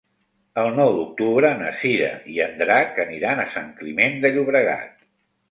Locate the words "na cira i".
1.59-2.41